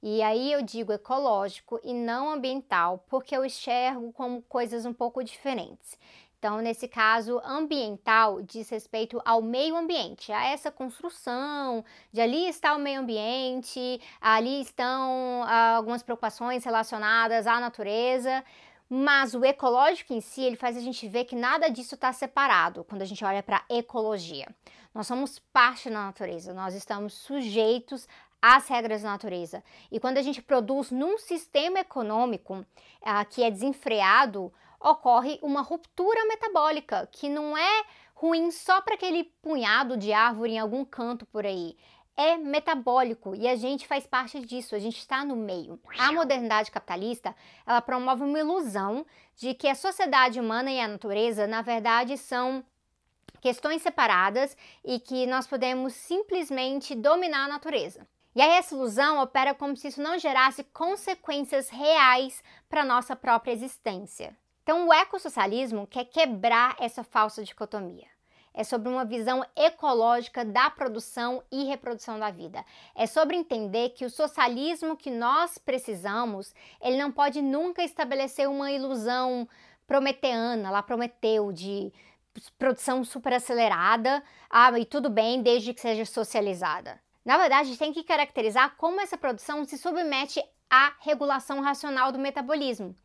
E 0.03 0.21
aí 0.21 0.53
eu 0.53 0.61
digo 0.61 0.93
ecológico 0.93 1.81
e 1.83 1.95
não 1.95 2.29
ambiental, 2.29 3.03
porque 3.09 3.35
eu 3.35 3.47
enxergo 3.47 4.13
como 4.13 4.43
coisas 4.43 4.85
um 4.85 4.93
pouco 4.93 5.25
diferentes. 5.25 5.99
Então, 6.47 6.59
nesse 6.59 6.87
caso, 6.87 7.41
ambiental 7.45 8.41
diz 8.41 8.69
respeito 8.69 9.21
ao 9.25 9.43
meio 9.43 9.77
ambiente, 9.77 10.31
a 10.31 10.47
essa 10.47 10.71
construção, 10.71 11.85
de 12.13 12.21
ali 12.21 12.49
está 12.49 12.77
o 12.77 12.79
meio 12.79 13.01
ambiente, 13.01 14.01
ali 14.21 14.61
estão 14.61 15.43
ah, 15.45 15.75
algumas 15.75 16.05
preocupações 16.05 16.65
relacionadas 16.65 17.49
à 17.49 17.59
natureza, 17.59 18.45
mas 18.89 19.35
o 19.35 19.45
ecológico 19.45 20.15
em 20.15 20.21
si, 20.21 20.41
ele 20.41 20.55
faz 20.55 20.77
a 20.77 20.81
gente 20.81 21.09
ver 21.09 21.25
que 21.25 21.35
nada 21.35 21.69
disso 21.69 21.97
está 21.97 22.13
separado 22.13 22.85
quando 22.85 23.03
a 23.03 23.07
gente 23.07 23.25
olha 23.25 23.43
para 23.43 23.65
ecologia. 23.69 24.47
Nós 24.95 25.09
somos 25.09 25.41
parte 25.53 25.91
da 25.91 25.97
natureza, 25.97 26.55
nós 26.55 26.77
estamos 26.77 27.15
sujeitos 27.15 28.07
às 28.41 28.69
regras 28.69 29.03
da 29.03 29.11
natureza. 29.11 29.65
E 29.91 29.99
quando 29.99 30.19
a 30.19 30.23
gente 30.23 30.41
produz 30.41 30.93
num 30.93 31.19
sistema 31.19 31.81
econômico 31.81 32.65
ah, 33.03 33.25
que 33.25 33.43
é 33.43 33.51
desenfreado, 33.51 34.53
ocorre 34.81 35.39
uma 35.43 35.63
ruptura 35.63 36.25
metabólica, 36.27 37.09
que 37.11 37.29
não 37.29 37.57
é 37.57 37.85
ruim 38.15 38.51
só 38.51 38.81
para 38.81 38.95
aquele 38.95 39.25
punhado 39.43 39.97
de 39.97 40.13
árvore 40.13 40.53
em 40.53 40.59
algum 40.59 40.85
canto 40.85 41.27
por 41.27 41.45
aí. 41.45 41.77
É 42.17 42.37
metabólico 42.37 43.35
e 43.35 43.47
a 43.47 43.57
gente 43.57 43.87
faz 43.87 44.07
parte 44.07 44.41
disso, 44.41 44.75
a 44.75 44.79
gente 44.79 44.99
está 44.99 45.23
no 45.23 45.37
meio. 45.37 45.79
A 45.99 46.13
modernidade 46.13 46.71
capitalista, 46.71 47.37
ela 47.67 47.83
promove 47.83 48.25
uma 48.25 48.39
ilusão 48.39 49.05
de 49.37 49.53
que 49.53 49.69
a 49.69 49.75
sociedade 49.75 50.41
humana 50.41 50.71
e 50.71 50.81
a 50.81 50.89
natureza, 50.89 51.47
na 51.47 51.61
verdade, 51.61 52.17
são 52.17 52.65
questões 53.41 53.83
separadas 53.83 54.57
e 54.83 54.99
que 54.99 55.27
nós 55.27 55.47
podemos 55.47 55.93
simplesmente 55.93 56.95
dominar 56.95 57.45
a 57.45 57.49
natureza. 57.49 58.09
E 58.35 58.41
aí 58.43 58.51
essa 58.53 58.75
ilusão 58.75 59.23
opera 59.23 59.55
como 59.55 59.77
se 59.77 59.89
isso 59.89 60.03
não 60.03 60.19
gerasse 60.19 60.65
consequências 60.65 61.71
reais 61.71 62.43
para 62.69 62.85
nossa 62.85 63.15
própria 63.15 63.53
existência. 63.53 64.37
Então, 64.67 64.89
o 64.89 64.93
ecossocialismo 64.93 65.87
quer 65.87 66.07
quebrar 66.07 66.75
essa 66.81 67.05
falsa 67.05 67.45
dicotomia. 67.45 68.09
É 68.53 68.65
sobre 68.65 68.89
uma 68.89 69.05
visão 69.05 69.47
ecológica 69.55 70.45
da 70.45 70.69
produção 70.69 71.41
e 71.53 71.67
reprodução 71.67 72.19
da 72.19 72.33
vida. 72.33 72.65
É 72.93 73.07
sobre 73.07 73.37
entender 73.37 73.91
que 73.91 74.05
o 74.05 74.11
socialismo 74.11 74.97
que 74.97 75.09
nós 75.09 75.57
precisamos, 75.57 76.53
ele 76.81 77.01
não 77.01 77.13
pode 77.13 77.41
nunca 77.41 77.85
estabelecer 77.85 78.49
uma 78.49 78.73
ilusão 78.73 79.49
prometeana, 79.87 80.69
lá 80.69 80.83
prometeu 80.83 81.53
de 81.53 81.93
produção 82.59 83.05
super 83.05 83.35
acelerada, 83.35 84.21
ah, 84.51 84.77
e 84.77 84.85
tudo 84.85 85.09
bem 85.09 85.43
desde 85.43 85.73
que 85.73 85.81
seja 85.81 86.05
socializada. 86.05 87.01
Na 87.25 87.39
verdade, 87.39 87.79
tem 87.79 87.93
que 87.93 88.03
caracterizar 88.03 88.75
como 88.77 89.01
essa 89.01 89.17
produção 89.17 89.65
se 89.65 89.79
submete 89.79 90.43
à 90.69 90.93
regulação 91.03 91.61
racional 91.61 92.11
do 92.11 92.19
metabolismo. 92.19 92.97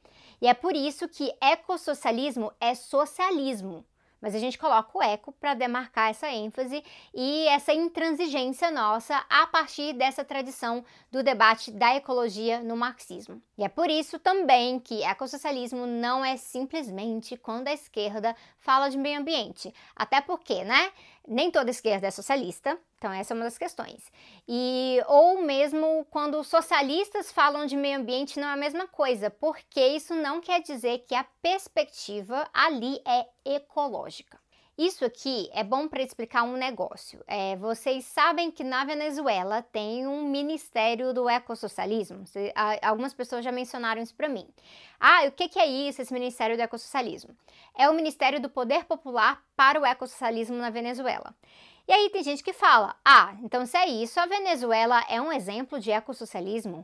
E 0.42 0.48
é 0.48 0.54
por 0.54 0.76
isso 0.76 1.08
que 1.08 1.32
ecossocialismo 1.40 2.52
é 2.60 2.74
socialismo, 2.74 3.86
mas 4.22 4.36
a 4.36 4.40
gente 4.40 4.58
coloca 4.58 4.98
o 4.98 5.02
eco 5.02 5.32
para 5.32 5.56
demarcar 5.56 6.10
essa 6.12 6.30
ênfase 6.30 6.84
e 7.14 7.48
essa 7.48 7.74
intransigência 7.74 8.70
nossa 8.70 9.18
a 9.30 9.48
partir 9.48 9.94
dessa 9.94 10.24
tradição 10.24 10.86
do 11.12 11.24
debate 11.24 11.72
da 11.72 11.96
ecologia 11.96 12.62
no 12.62 12.78
marxismo. 12.78 13.42
E 13.58 13.64
é 13.64 13.70
por 13.70 13.90
isso 13.90 14.20
também 14.20 14.80
que 14.80 15.04
ecossocialismo 15.04 15.88
não 15.88 16.24
é 16.24 16.38
simplesmente 16.38 17.36
quando 17.36 17.68
a 17.68 17.74
esquerda 17.74 18.36
fala 18.60 18.90
de 18.90 18.98
meio 18.98 19.20
ambiente. 19.20 19.74
Até 19.96 20.22
porque, 20.22 20.64
né? 20.64 20.92
Nem 21.28 21.52
toda 21.52 21.70
esquerda 21.70 22.08
é 22.08 22.12
socialista, 22.12 22.78
então 22.98 23.14
essa 23.14 23.34
é 23.34 23.36
uma 23.36 23.44
das 23.44 23.58
questões. 23.58 24.12
E 24.48 25.00
ou 25.08 25.44
mesmo 25.44 26.06
quando 26.10 26.44
socialistas 26.44 27.32
falam 27.32 27.68
de 27.68 27.78
meio 27.78 28.00
ambiente 28.00 28.40
não 28.40 28.48
é 28.48 28.54
a 28.54 28.58
mesma 28.58 28.88
coisa, 28.88 29.30
porque 29.30 29.80
isso 29.80 30.16
não 30.16 30.42
quer 30.42 30.62
dizer 30.62 31.06
que 31.08 31.14
a 31.14 31.24
perspectiva 31.42 32.50
ali 32.52 33.00
é 33.06 33.28
ecológica. 33.46 34.41
Isso 34.82 35.06
aqui 35.06 35.48
é 35.54 35.64
bom 35.64 35.88
para 35.88 36.02
explicar 36.02 36.42
um 36.42 36.58
negócio. 36.58 37.24
É, 37.28 37.56
vocês 37.58 38.04
sabem 38.04 38.50
que 38.50 38.64
na 38.64 38.84
Venezuela 38.84 39.62
tem 39.62 40.08
um 40.08 40.28
ministério 40.28 41.14
do 41.14 41.30
ecossocialismo. 41.30 42.24
Algumas 42.82 43.14
pessoas 43.14 43.46
já 43.46 43.52
mencionaram 43.52 44.02
isso 44.02 44.16
para 44.16 44.28
mim. 44.28 44.48
Ah, 45.00 45.26
o 45.28 45.32
que, 45.34 45.50
que 45.50 45.60
é 45.60 45.68
isso, 45.68 46.02
esse 46.02 46.12
ministério 46.12 46.58
do 46.58 46.64
ecossocialismo? 46.64 47.30
É 47.78 47.88
o 47.92 47.94
Ministério 47.94 48.42
do 48.42 48.50
Poder 48.50 48.86
Popular 48.86 49.44
para 49.56 49.80
o 49.80 49.86
Ecossocialismo 49.86 50.58
na 50.58 50.72
Venezuela. 50.72 51.32
E 51.88 51.94
aí 51.94 52.10
tem 52.10 52.24
gente 52.24 52.44
que 52.44 52.52
fala: 52.52 52.96
ah, 53.06 53.36
então 53.44 53.64
se 53.68 53.78
é 53.78 53.88
isso, 53.88 54.20
a 54.20 54.26
Venezuela 54.26 55.06
é 55.08 55.22
um 55.22 55.32
exemplo 55.32 55.80
de 55.80 55.92
ecossocialismo? 55.92 56.84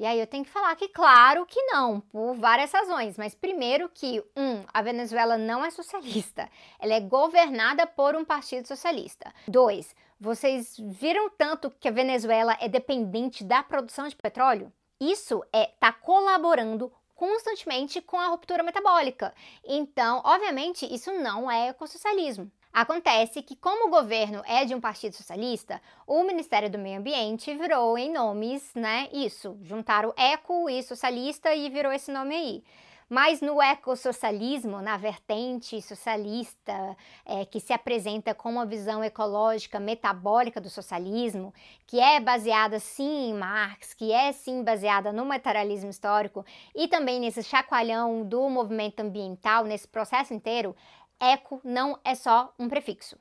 E 0.00 0.06
aí 0.06 0.18
eu 0.18 0.26
tenho 0.26 0.46
que 0.46 0.50
falar 0.50 0.74
que 0.76 0.88
claro 0.88 1.44
que 1.44 1.62
não, 1.64 2.00
por 2.00 2.32
várias 2.32 2.72
razões. 2.72 3.18
Mas 3.18 3.34
primeiro 3.34 3.86
que, 3.90 4.24
um, 4.34 4.64
a 4.72 4.80
Venezuela 4.80 5.36
não 5.36 5.62
é 5.62 5.70
socialista. 5.70 6.48
Ela 6.80 6.94
é 6.94 7.00
governada 7.00 7.86
por 7.86 8.16
um 8.16 8.24
partido 8.24 8.66
socialista. 8.66 9.30
Dois, 9.46 9.94
vocês 10.18 10.74
viram 10.78 11.28
tanto 11.28 11.70
que 11.78 11.86
a 11.86 11.92
Venezuela 11.92 12.56
é 12.62 12.66
dependente 12.66 13.44
da 13.44 13.62
produção 13.62 14.08
de 14.08 14.16
petróleo? 14.16 14.72
Isso 14.98 15.44
é 15.52 15.66
tá 15.78 15.92
colaborando 15.92 16.90
constantemente 17.14 18.00
com 18.00 18.18
a 18.18 18.28
ruptura 18.28 18.62
metabólica. 18.62 19.34
Então, 19.62 20.22
obviamente, 20.24 20.86
isso 20.90 21.12
não 21.12 21.50
é 21.50 21.68
ecossocialismo. 21.68 22.50
Acontece 22.72 23.42
que, 23.42 23.56
como 23.56 23.88
o 23.88 23.90
governo 23.90 24.42
é 24.46 24.64
de 24.64 24.74
um 24.74 24.80
partido 24.80 25.14
socialista, 25.14 25.82
o 26.06 26.22
Ministério 26.22 26.70
do 26.70 26.78
Meio 26.78 27.00
Ambiente 27.00 27.52
virou 27.54 27.98
em 27.98 28.12
nomes, 28.12 28.72
né? 28.74 29.08
Isso, 29.12 29.58
juntaram 29.62 30.14
eco 30.16 30.70
e 30.70 30.80
socialista 30.82 31.52
e 31.52 31.68
virou 31.68 31.92
esse 31.92 32.12
nome 32.12 32.34
aí. 32.34 32.64
Mas 33.12 33.40
no 33.40 33.60
ecossocialismo, 33.60 34.80
na 34.80 34.96
vertente 34.96 35.82
socialista, 35.82 36.96
é, 37.26 37.44
que 37.44 37.58
se 37.58 37.72
apresenta 37.72 38.32
com 38.32 38.48
uma 38.48 38.64
visão 38.64 39.02
ecológica 39.02 39.80
metabólica 39.80 40.60
do 40.60 40.70
socialismo, 40.70 41.52
que 41.88 41.98
é 41.98 42.20
baseada 42.20 42.78
sim 42.78 43.30
em 43.30 43.34
Marx, 43.34 43.94
que 43.94 44.12
é 44.12 44.30
sim 44.30 44.62
baseada 44.62 45.12
no 45.12 45.26
materialismo 45.26 45.90
histórico 45.90 46.46
e 46.72 46.86
também 46.86 47.18
nesse 47.18 47.42
chacoalhão 47.42 48.22
do 48.22 48.48
movimento 48.48 49.00
ambiental, 49.00 49.64
nesse 49.64 49.88
processo 49.88 50.32
inteiro, 50.32 50.76
eco 51.20 51.60
não 51.62 51.98
é 52.02 52.14
só 52.14 52.52
um 52.58 52.68
prefixo. 52.68 53.16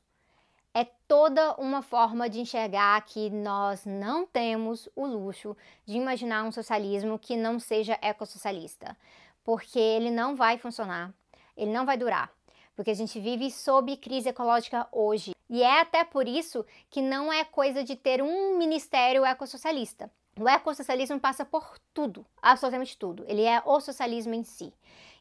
É 0.74 0.86
toda 1.08 1.56
uma 1.56 1.82
forma 1.82 2.29
de 2.29 2.39
enxergar 2.39 3.01
que 3.01 3.29
nós 3.29 3.86
não 3.86 4.25
temos 4.25 4.88
o 4.96 5.06
luxo 5.06 5.58
de 5.86 5.98
imaginar 5.98 6.44
um 6.44 6.51
socialismo 6.51 7.20
que 7.20 7.36
não 7.36 7.60
seja 7.60 8.00
ecossocialista, 8.01 8.96
porque 9.44 9.79
ele 9.79 10.10
não 10.10 10.36
vai 10.36 10.58
funcionar, 10.58 11.13
ele 11.58 11.72
não 11.72 11.86
vai 11.86 11.98
durar, 11.98 12.32
porque 12.75 12.91
a 12.91 12.96
gente 12.96 13.20
vive 13.20 13.51
sob 13.51 13.98
crise 13.98 14.29
ecológica 14.29 14.88
hoje. 14.91 15.36
E 15.50 15.63
é 15.63 15.82
até 15.82 16.03
por 16.03 16.27
isso 16.27 16.65
que 16.89 17.01
não 17.01 17.34
é 17.34 17.44
coisa 17.44 17.84
de 17.84 17.96
ter 17.96 18.22
um 18.22 18.58
ministério 18.58 19.25
ecossocialista. 19.25 20.10
O 20.39 20.48
ecossocialismo 20.48 21.20
passa 21.20 21.44
por 21.44 21.77
tudo, 21.94 22.25
absolutamente 22.41 22.98
tudo. 22.98 23.25
Ele 23.27 23.44
é 23.44 23.62
o 23.65 23.82
socialismo 23.82 24.34
em 24.34 24.44
si. 24.44 24.72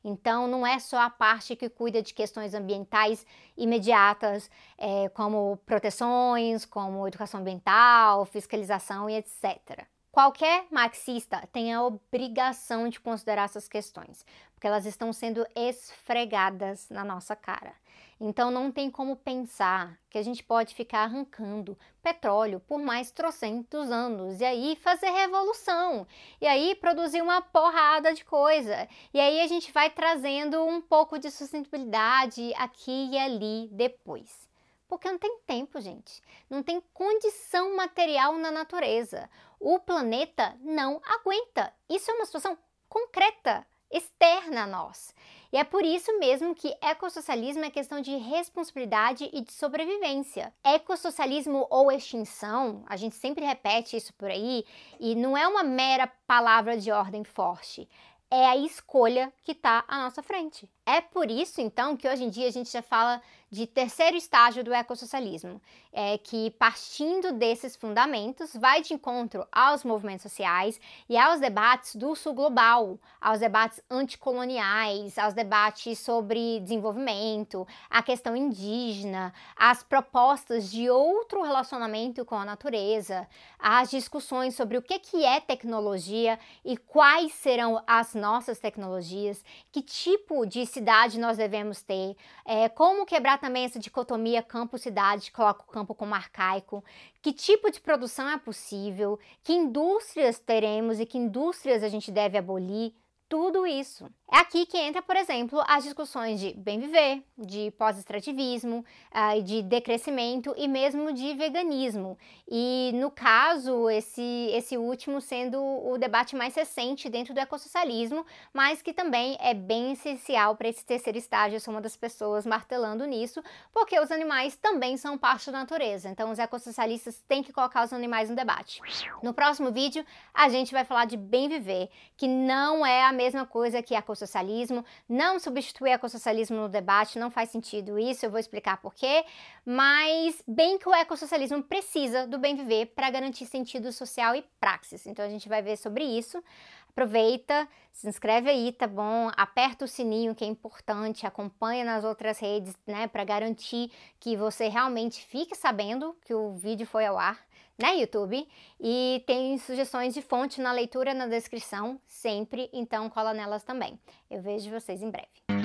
Então, 0.08 0.46
não 0.46 0.66
é 0.66 0.78
só 0.78 0.98
a 0.98 1.10
parte 1.10 1.54
que 1.54 1.68
cuida 1.68 2.00
de 2.02 2.14
questões 2.14 2.54
ambientais 2.54 3.26
imediatas, 3.56 4.50
é, 4.78 5.08
como 5.10 5.58
proteções, 5.66 6.64
como 6.64 7.06
educação 7.06 7.40
ambiental, 7.40 8.24
fiscalização 8.24 9.08
e 9.10 9.16
etc. 9.16 9.86
Qualquer 10.10 10.66
marxista 10.70 11.46
tem 11.52 11.72
a 11.72 11.82
obrigação 11.82 12.88
de 12.88 12.98
considerar 12.98 13.44
essas 13.44 13.68
questões, 13.68 14.24
porque 14.54 14.66
elas 14.66 14.86
estão 14.86 15.12
sendo 15.12 15.46
esfregadas 15.54 16.88
na 16.88 17.04
nossa 17.04 17.36
cara. 17.36 17.74
Então 18.20 18.50
não 18.50 18.72
tem 18.72 18.90
como 18.90 19.14
pensar 19.14 19.96
que 20.10 20.18
a 20.18 20.22
gente 20.22 20.42
pode 20.42 20.74
ficar 20.74 21.04
arrancando 21.04 21.78
petróleo 22.02 22.58
por 22.60 22.80
mais 22.80 23.12
trocentos 23.12 23.90
anos 23.90 24.40
e 24.40 24.44
aí 24.44 24.76
fazer 24.76 25.10
revolução 25.10 26.06
e 26.40 26.46
aí 26.46 26.74
produzir 26.74 27.22
uma 27.22 27.40
porrada 27.40 28.12
de 28.12 28.24
coisa. 28.24 28.88
E 29.14 29.20
aí 29.20 29.40
a 29.40 29.46
gente 29.46 29.70
vai 29.70 29.88
trazendo 29.88 30.64
um 30.64 30.80
pouco 30.80 31.18
de 31.18 31.30
sustentabilidade 31.30 32.52
aqui 32.56 33.10
e 33.12 33.18
ali 33.18 33.68
depois. 33.70 34.48
Porque 34.88 35.08
não 35.08 35.18
tem 35.18 35.38
tempo, 35.46 35.80
gente. 35.80 36.22
Não 36.48 36.62
tem 36.62 36.82
condição 36.92 37.76
material 37.76 38.36
na 38.38 38.50
natureza. 38.50 39.28
O 39.60 39.78
planeta 39.78 40.56
não 40.60 41.00
aguenta. 41.04 41.72
Isso 41.88 42.10
é 42.10 42.14
uma 42.14 42.24
situação 42.24 42.58
concreta, 42.88 43.66
externa 43.90 44.62
a 44.62 44.66
nós. 44.66 45.14
E 45.52 45.56
é 45.56 45.64
por 45.64 45.84
isso 45.84 46.18
mesmo 46.18 46.54
que 46.54 46.76
ecossocialismo 46.80 47.64
é 47.64 47.70
questão 47.70 48.00
de 48.00 48.14
responsabilidade 48.16 49.30
e 49.32 49.40
de 49.40 49.52
sobrevivência. 49.52 50.52
Ecossocialismo 50.62 51.66
ou 51.70 51.90
extinção, 51.90 52.84
a 52.86 52.96
gente 52.96 53.14
sempre 53.14 53.44
repete 53.44 53.96
isso 53.96 54.12
por 54.14 54.30
aí, 54.30 54.64
e 55.00 55.14
não 55.14 55.36
é 55.36 55.48
uma 55.48 55.62
mera 55.62 56.06
palavra 56.26 56.76
de 56.76 56.90
ordem 56.90 57.24
forte 57.24 57.88
é 58.30 58.46
a 58.46 58.56
escolha 58.56 59.32
que 59.42 59.52
está 59.52 59.84
à 59.88 59.98
nossa 59.98 60.22
frente. 60.22 60.68
É 60.90 61.02
por 61.02 61.30
isso, 61.30 61.60
então, 61.60 61.94
que 61.94 62.08
hoje 62.08 62.24
em 62.24 62.30
dia 62.30 62.48
a 62.48 62.50
gente 62.50 62.72
já 62.72 62.80
fala 62.80 63.20
de 63.50 63.66
terceiro 63.66 64.16
estágio 64.16 64.62
do 64.62 64.74
ecossocialismo, 64.74 65.60
é 65.90 66.18
que 66.18 66.50
partindo 66.52 67.32
desses 67.32 67.74
fundamentos 67.76 68.52
vai 68.54 68.82
de 68.82 68.92
encontro 68.92 69.46
aos 69.50 69.84
movimentos 69.84 70.22
sociais 70.22 70.78
e 71.08 71.16
aos 71.16 71.40
debates 71.40 71.96
do 71.96 72.14
sul 72.14 72.34
global, 72.34 72.98
aos 73.18 73.40
debates 73.40 73.80
anticoloniais, 73.90 75.18
aos 75.18 75.32
debates 75.32 75.98
sobre 75.98 76.60
desenvolvimento, 76.60 77.66
a 77.88 78.02
questão 78.02 78.36
indígena, 78.36 79.32
as 79.56 79.82
propostas 79.82 80.70
de 80.70 80.90
outro 80.90 81.42
relacionamento 81.42 82.24
com 82.26 82.34
a 82.34 82.44
natureza, 82.44 83.26
as 83.58 83.90
discussões 83.90 84.54
sobre 84.54 84.76
o 84.76 84.82
que 84.82 85.24
é 85.24 85.40
tecnologia 85.40 86.38
e 86.64 86.76
quais 86.76 87.32
serão 87.32 87.82
as 87.86 88.14
nossas 88.14 88.58
tecnologias, 88.58 89.42
que 89.72 89.80
tipo 89.80 90.44
de 90.44 90.66
cidade 90.78 91.18
nós 91.18 91.36
devemos 91.36 91.82
ter, 91.82 92.16
é, 92.44 92.68
como 92.68 93.04
quebrar 93.04 93.38
também 93.38 93.64
essa 93.64 93.78
dicotomia 93.80 94.42
campo-cidade, 94.42 95.32
coloca 95.32 95.64
o 95.64 95.72
campo 95.72 95.94
como 95.94 96.14
arcaico, 96.14 96.84
que 97.20 97.32
tipo 97.32 97.70
de 97.70 97.80
produção 97.80 98.28
é 98.28 98.38
possível, 98.38 99.18
que 99.42 99.52
indústrias 99.52 100.38
teremos 100.38 101.00
e 101.00 101.06
que 101.06 101.18
indústrias 101.18 101.82
a 101.82 101.88
gente 101.88 102.12
deve 102.12 102.38
abolir, 102.38 102.94
tudo 103.28 103.66
isso. 103.66 104.08
É 104.30 104.40
aqui 104.40 104.66
que 104.66 104.76
entra, 104.76 105.00
por 105.00 105.16
exemplo, 105.16 105.64
as 105.66 105.84
discussões 105.84 106.38
de 106.38 106.52
bem 106.52 106.78
viver, 106.78 107.24
de 107.38 107.70
pós-extrativismo, 107.78 108.84
uh, 109.10 109.42
de 109.42 109.62
decrescimento 109.62 110.52
e 110.54 110.68
mesmo 110.68 111.14
de 111.14 111.32
veganismo. 111.32 112.18
E 112.46 112.90
no 112.96 113.10
caso, 113.10 113.88
esse, 113.88 114.50
esse 114.52 114.76
último 114.76 115.18
sendo 115.18 115.58
o 115.58 115.96
debate 115.96 116.36
mais 116.36 116.54
recente 116.54 117.08
dentro 117.08 117.32
do 117.32 117.40
ecossocialismo, 117.40 118.26
mas 118.52 118.82
que 118.82 118.92
também 118.92 119.34
é 119.40 119.54
bem 119.54 119.92
essencial 119.92 120.56
para 120.56 120.68
esse 120.68 120.84
terceiro 120.84 121.16
estágio. 121.16 121.56
Eu 121.56 121.60
sou 121.60 121.72
uma 121.72 121.80
das 121.80 121.96
pessoas 121.96 122.44
martelando 122.44 123.06
nisso, 123.06 123.42
porque 123.72 123.98
os 123.98 124.10
animais 124.10 124.54
também 124.56 124.98
são 124.98 125.16
parte 125.16 125.50
da 125.50 125.60
natureza. 125.60 126.10
Então, 126.10 126.30
os 126.30 126.38
ecossocialistas 126.38 127.18
têm 127.26 127.42
que 127.42 127.52
colocar 127.52 127.82
os 127.82 127.94
animais 127.94 128.28
no 128.28 128.36
debate. 128.36 128.82
No 129.22 129.32
próximo 129.32 129.72
vídeo, 129.72 130.04
a 130.34 130.50
gente 130.50 130.70
vai 130.70 130.84
falar 130.84 131.06
de 131.06 131.16
bem 131.16 131.48
viver, 131.48 131.88
que 132.14 132.28
não 132.28 132.84
é 132.84 133.04
a 133.04 133.12
mesma 133.12 133.46
coisa 133.46 133.82
que 133.82 133.94
ecossocialismo 133.94 134.17
ecossocialismo, 134.18 134.84
não 135.08 135.38
substituir 135.38 135.90
ecossocialismo 135.90 136.56
no 136.56 136.68
debate, 136.68 137.18
não 137.18 137.30
faz 137.30 137.50
sentido 137.50 137.98
isso, 137.98 138.26
eu 138.26 138.30
vou 138.30 138.40
explicar 138.40 138.78
por 138.78 138.94
quê, 138.94 139.24
mas 139.64 140.42
bem 140.46 140.78
que 140.78 140.88
o 140.88 140.94
ecossocialismo 140.94 141.62
precisa 141.62 142.26
do 142.26 142.38
bem 142.38 142.56
viver 142.56 142.86
para 142.86 143.10
garantir 143.10 143.46
sentido 143.46 143.92
social 143.92 144.34
e 144.34 144.44
praxis. 144.60 145.06
Então 145.06 145.24
a 145.24 145.28
gente 145.28 145.48
vai 145.48 145.62
ver 145.62 145.76
sobre 145.76 146.04
isso. 146.04 146.42
Aproveita, 146.90 147.68
se 147.92 148.08
inscreve 148.08 148.50
aí, 148.50 148.72
tá 148.72 148.88
bom? 148.88 149.30
Aperta 149.36 149.84
o 149.84 149.88
sininho 149.88 150.34
que 150.34 150.44
é 150.44 150.48
importante, 150.48 151.24
acompanha 151.24 151.84
nas 151.84 152.02
outras 152.02 152.40
redes, 152.40 152.74
né, 152.84 153.06
para 153.06 153.22
garantir 153.22 153.92
que 154.18 154.36
você 154.36 154.66
realmente 154.66 155.24
fique 155.24 155.54
sabendo 155.54 156.16
que 156.24 156.34
o 156.34 156.54
vídeo 156.54 156.86
foi 156.86 157.06
ao 157.06 157.16
ar 157.16 157.38
né, 157.78 157.96
YouTube. 157.96 158.46
E 158.80 159.22
tem 159.26 159.56
sugestões 159.58 160.12
de 160.12 160.22
fonte 160.22 160.60
na 160.60 160.72
leitura 160.72 161.14
na 161.14 161.26
descrição, 161.26 162.00
sempre, 162.06 162.68
então 162.72 163.08
cola 163.08 163.32
nelas 163.32 163.62
também. 163.62 163.98
Eu 164.30 164.42
vejo 164.42 164.70
vocês 164.70 165.02
em 165.02 165.10
breve. 165.10 165.57